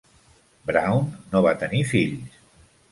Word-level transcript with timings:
Brown 0.71 1.05
no 1.35 1.45
va 1.49 1.55
tenir 1.67 1.87
fills. 1.95 2.43